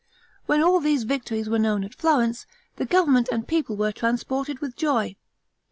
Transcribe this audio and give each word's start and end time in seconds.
When 0.47 0.63
all 0.63 0.79
these 0.79 1.03
victories 1.03 1.47
were 1.47 1.59
known 1.59 1.83
at 1.83 1.93
Florence, 1.93 2.47
the 2.77 2.87
government 2.87 3.29
and 3.31 3.47
people 3.47 3.77
were 3.77 3.91
transported 3.91 4.57
with 4.57 4.75
joy. 4.75 5.15